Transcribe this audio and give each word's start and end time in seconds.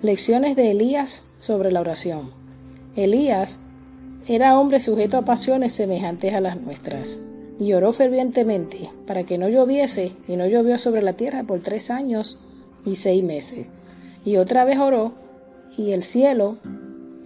Lecciones 0.00 0.54
de 0.54 0.70
Elías 0.70 1.24
sobre 1.40 1.72
la 1.72 1.80
oración. 1.80 2.30
Elías 2.94 3.58
era 4.28 4.56
hombre 4.56 4.78
sujeto 4.78 5.16
a 5.16 5.24
pasiones 5.24 5.72
semejantes 5.72 6.34
a 6.34 6.40
las 6.40 6.60
nuestras, 6.60 7.18
y 7.58 7.72
oró 7.72 7.90
fervientemente 7.92 8.92
para 9.08 9.24
que 9.24 9.38
no 9.38 9.48
lloviese, 9.48 10.12
y 10.28 10.36
no 10.36 10.46
llovió 10.46 10.78
sobre 10.78 11.02
la 11.02 11.14
tierra 11.14 11.42
por 11.42 11.58
tres 11.58 11.90
años 11.90 12.38
y 12.86 12.94
seis 12.94 13.24
meses. 13.24 13.72
Y 14.24 14.36
otra 14.36 14.64
vez 14.64 14.78
oró, 14.78 15.14
y 15.76 15.90
el 15.90 16.04
cielo 16.04 16.58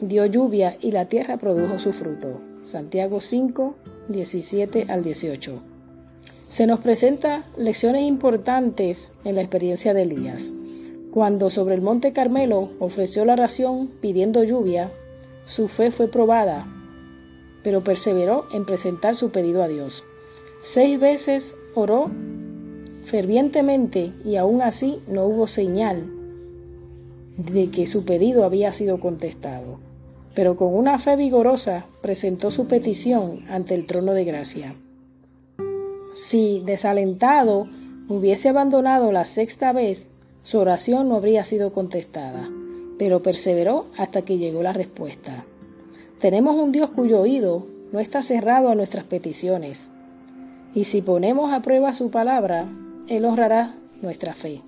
dio 0.00 0.24
lluvia, 0.24 0.78
y 0.80 0.92
la 0.92 1.04
tierra 1.04 1.36
produjo 1.36 1.78
su 1.78 1.92
fruto. 1.92 2.40
Santiago 2.62 3.20
5, 3.20 3.74
17 4.08 4.86
al 4.88 5.04
18. 5.04 5.62
Se 6.48 6.66
nos 6.66 6.80
presenta 6.80 7.44
lecciones 7.58 8.04
importantes 8.04 9.12
en 9.24 9.34
la 9.34 9.42
experiencia 9.42 9.92
de 9.92 10.02
Elías. 10.04 10.54
Cuando 11.12 11.50
sobre 11.50 11.74
el 11.74 11.82
monte 11.82 12.14
Carmelo 12.14 12.70
ofreció 12.78 13.26
la 13.26 13.34
oración 13.34 13.90
pidiendo 14.00 14.44
lluvia, 14.44 14.90
su 15.44 15.68
fe 15.68 15.90
fue 15.90 16.08
probada, 16.08 16.66
pero 17.62 17.84
perseveró 17.84 18.46
en 18.50 18.64
presentar 18.64 19.14
su 19.14 19.30
pedido 19.30 19.62
a 19.62 19.68
Dios. 19.68 20.04
Seis 20.62 20.98
veces 20.98 21.54
oró 21.74 22.10
fervientemente 23.04 24.12
y 24.24 24.36
aún 24.36 24.62
así 24.62 25.00
no 25.06 25.26
hubo 25.26 25.46
señal 25.46 26.10
de 27.36 27.70
que 27.70 27.86
su 27.86 28.06
pedido 28.06 28.46
había 28.46 28.72
sido 28.72 28.98
contestado. 28.98 29.80
Pero 30.34 30.56
con 30.56 30.74
una 30.74 30.98
fe 30.98 31.16
vigorosa 31.16 31.84
presentó 32.00 32.50
su 32.50 32.68
petición 32.68 33.44
ante 33.50 33.74
el 33.74 33.84
trono 33.84 34.14
de 34.14 34.24
gracia. 34.24 34.74
Si 36.14 36.62
desalentado 36.64 37.68
hubiese 38.08 38.48
abandonado 38.48 39.12
la 39.12 39.26
sexta 39.26 39.72
vez, 39.72 40.06
su 40.42 40.58
oración 40.58 41.08
no 41.08 41.16
habría 41.16 41.44
sido 41.44 41.72
contestada, 41.72 42.50
pero 42.98 43.22
perseveró 43.22 43.86
hasta 43.96 44.22
que 44.22 44.38
llegó 44.38 44.62
la 44.62 44.72
respuesta. 44.72 45.44
Tenemos 46.20 46.56
un 46.56 46.72
Dios 46.72 46.90
cuyo 46.90 47.20
oído 47.20 47.66
no 47.92 48.00
está 48.00 48.22
cerrado 48.22 48.68
a 48.68 48.74
nuestras 48.74 49.04
peticiones, 49.04 49.90
y 50.74 50.84
si 50.84 51.02
ponemos 51.02 51.52
a 51.52 51.62
prueba 51.62 51.92
su 51.92 52.10
palabra, 52.10 52.68
Él 53.08 53.24
honrará 53.24 53.76
nuestra 54.00 54.34
fe. 54.34 54.62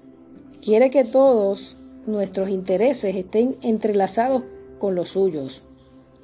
Quiere 0.62 0.90
que 0.90 1.04
todos 1.04 1.76
nuestros 2.06 2.50
intereses 2.50 3.16
estén 3.16 3.56
entrelazados 3.62 4.44
con 4.78 4.94
los 4.94 5.10
suyos, 5.10 5.64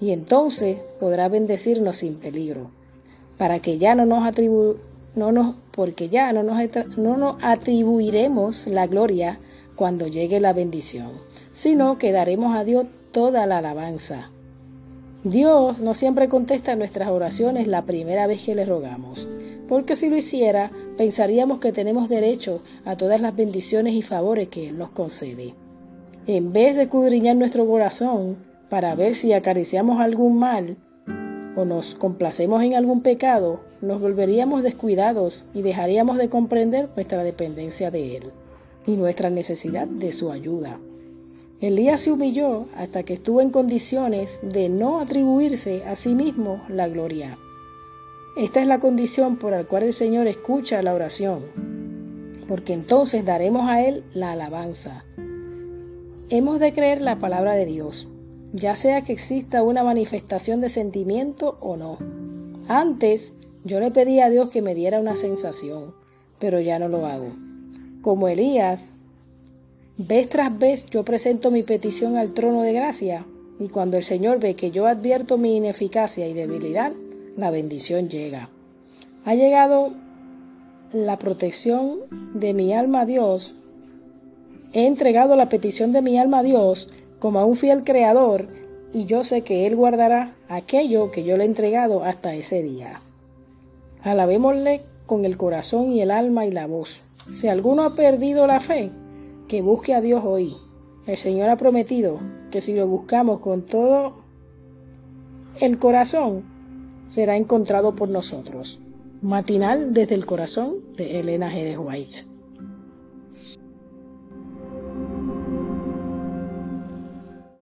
y 0.00 0.12
entonces 0.12 0.78
podrá 0.98 1.28
bendecirnos 1.28 1.96
sin 1.96 2.16
peligro, 2.16 2.70
para 3.38 3.60
que 3.60 3.78
ya 3.78 3.94
no 3.94 4.06
nos 4.06 4.24
atribu 4.24 4.76
no 5.14 5.32
nos, 5.32 5.56
porque 5.72 6.08
ya 6.08 6.32
no 6.32 6.42
nos, 6.42 6.58
no 6.96 7.16
nos 7.16 7.36
atribuiremos 7.42 8.66
la 8.66 8.86
gloria 8.86 9.40
cuando 9.76 10.06
llegue 10.06 10.40
la 10.40 10.52
bendición, 10.52 11.10
sino 11.52 11.98
que 11.98 12.12
daremos 12.12 12.54
a 12.54 12.64
Dios 12.64 12.86
toda 13.12 13.46
la 13.46 13.58
alabanza. 13.58 14.30
Dios 15.24 15.80
no 15.80 15.94
siempre 15.94 16.28
contesta 16.28 16.76
nuestras 16.76 17.08
oraciones 17.08 17.66
la 17.66 17.84
primera 17.84 18.26
vez 18.26 18.44
que 18.44 18.54
le 18.54 18.64
rogamos, 18.64 19.28
porque 19.68 19.96
si 19.96 20.08
lo 20.08 20.16
hiciera, 20.16 20.70
pensaríamos 20.96 21.60
que 21.60 21.72
tenemos 21.72 22.08
derecho 22.08 22.62
a 22.84 22.96
todas 22.96 23.20
las 23.20 23.36
bendiciones 23.36 23.94
y 23.94 24.02
favores 24.02 24.48
que 24.48 24.72
nos 24.72 24.90
concede. 24.90 25.54
En 26.26 26.52
vez 26.52 26.76
de 26.76 26.82
escudriñar 26.82 27.36
nuestro 27.36 27.66
corazón 27.66 28.36
para 28.68 28.94
ver 28.94 29.14
si 29.14 29.32
acariciamos 29.32 30.00
algún 30.00 30.38
mal, 30.38 30.76
o 31.56 31.64
nos 31.64 31.94
complacemos 31.94 32.62
en 32.62 32.74
algún 32.74 33.02
pecado, 33.02 33.60
nos 33.80 34.00
volveríamos 34.00 34.62
descuidados 34.62 35.46
y 35.54 35.62
dejaríamos 35.62 36.18
de 36.18 36.28
comprender 36.28 36.88
nuestra 36.94 37.24
dependencia 37.24 37.90
de 37.90 38.16
Él 38.16 38.24
y 38.86 38.96
nuestra 38.96 39.30
necesidad 39.30 39.86
de 39.86 40.12
su 40.12 40.30
ayuda. 40.30 40.78
Elías 41.60 42.00
se 42.00 42.12
humilló 42.12 42.66
hasta 42.74 43.02
que 43.02 43.14
estuvo 43.14 43.42
en 43.42 43.50
condiciones 43.50 44.38
de 44.42 44.68
no 44.70 45.00
atribuirse 45.00 45.84
a 45.84 45.94
sí 45.94 46.14
mismo 46.14 46.62
la 46.68 46.88
gloria. 46.88 47.36
Esta 48.36 48.62
es 48.62 48.66
la 48.66 48.80
condición 48.80 49.36
por 49.36 49.52
la 49.52 49.64
cual 49.64 49.82
el 49.82 49.92
Señor 49.92 50.26
escucha 50.26 50.82
la 50.82 50.94
oración, 50.94 51.42
porque 52.48 52.72
entonces 52.72 53.24
daremos 53.24 53.68
a 53.68 53.82
Él 53.82 54.04
la 54.14 54.32
alabanza. 54.32 55.04
Hemos 56.30 56.60
de 56.60 56.72
creer 56.72 57.02
la 57.02 57.16
palabra 57.16 57.52
de 57.54 57.66
Dios, 57.66 58.08
ya 58.52 58.76
sea 58.76 59.02
que 59.02 59.12
exista 59.12 59.62
una 59.62 59.84
manifestación 59.84 60.60
de 60.60 60.68
sentimiento 60.68 61.58
o 61.60 61.76
no. 61.76 61.98
Antes 62.68 63.34
yo 63.64 63.80
le 63.80 63.90
pedí 63.90 64.20
a 64.20 64.30
Dios 64.30 64.50
que 64.50 64.62
me 64.62 64.74
diera 64.74 65.00
una 65.00 65.16
sensación, 65.16 65.94
pero 66.38 66.60
ya 66.60 66.78
no 66.78 66.88
lo 66.88 67.06
hago. 67.06 67.32
Como 68.02 68.28
Elías, 68.28 68.94
vez 69.98 70.28
tras 70.28 70.58
vez 70.58 70.86
yo 70.86 71.04
presento 71.04 71.50
mi 71.50 71.62
petición 71.62 72.16
al 72.16 72.32
trono 72.32 72.62
de 72.62 72.72
gracia 72.72 73.26
y 73.58 73.68
cuando 73.68 73.96
el 73.96 74.02
Señor 74.02 74.40
ve 74.40 74.54
que 74.54 74.70
yo 74.70 74.86
advierto 74.86 75.36
mi 75.36 75.56
ineficacia 75.56 76.26
y 76.26 76.34
debilidad, 76.34 76.92
la 77.36 77.50
bendición 77.50 78.08
llega. 78.08 78.48
Ha 79.24 79.34
llegado 79.34 79.92
la 80.92 81.18
protección 81.18 81.98
de 82.34 82.54
mi 82.54 82.72
alma 82.72 83.02
a 83.02 83.06
Dios. 83.06 83.54
He 84.72 84.86
entregado 84.86 85.36
la 85.36 85.48
petición 85.48 85.92
de 85.92 86.02
mi 86.02 86.18
alma 86.18 86.38
a 86.38 86.42
Dios 86.42 86.88
como 87.20 87.38
a 87.38 87.44
un 87.44 87.54
fiel 87.54 87.84
creador 87.84 88.48
y 88.92 89.06
yo 89.06 89.22
sé 89.22 89.42
que 89.42 89.66
Él 89.66 89.76
guardará 89.76 90.34
aquello 90.48 91.12
que 91.12 91.22
yo 91.22 91.36
le 91.36 91.44
he 91.44 91.46
entregado 91.46 92.02
hasta 92.02 92.34
ese 92.34 92.62
día. 92.62 93.00
Alabémosle 94.02 94.82
con 95.06 95.24
el 95.24 95.36
corazón 95.36 95.92
y 95.92 96.00
el 96.00 96.10
alma 96.10 96.46
y 96.46 96.50
la 96.50 96.66
voz. 96.66 97.02
Si 97.30 97.46
alguno 97.46 97.82
ha 97.82 97.94
perdido 97.94 98.46
la 98.46 98.60
fe, 98.60 98.90
que 99.48 99.62
busque 99.62 99.94
a 99.94 100.00
Dios 100.00 100.22
hoy. 100.24 100.54
El 101.06 101.16
Señor 101.16 101.50
ha 101.50 101.56
prometido 101.56 102.18
que 102.50 102.60
si 102.60 102.74
lo 102.74 102.86
buscamos 102.86 103.40
con 103.40 103.62
todo 103.66 104.14
el 105.60 105.78
corazón, 105.78 106.44
será 107.06 107.36
encontrado 107.36 107.94
por 107.94 108.08
nosotros. 108.08 108.80
Matinal 109.20 109.92
desde 109.92 110.14
el 110.14 110.24
corazón 110.24 110.76
de 110.96 111.20
Elena 111.20 111.52
G. 111.52 111.76
White. 111.78 112.20